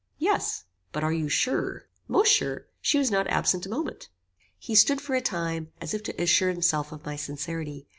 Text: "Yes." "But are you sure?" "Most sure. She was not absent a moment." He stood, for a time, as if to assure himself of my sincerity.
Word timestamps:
"Yes." 0.17 0.63
"But 0.91 1.03
are 1.03 1.13
you 1.13 1.29
sure?" 1.29 1.85
"Most 2.07 2.29
sure. 2.33 2.65
She 2.81 2.97
was 2.97 3.11
not 3.11 3.27
absent 3.27 3.67
a 3.67 3.69
moment." 3.69 4.09
He 4.57 4.73
stood, 4.73 4.99
for 4.99 5.13
a 5.13 5.21
time, 5.21 5.67
as 5.79 5.93
if 5.93 6.01
to 6.01 6.19
assure 6.19 6.49
himself 6.51 6.91
of 6.91 7.05
my 7.05 7.15
sincerity. 7.15 7.85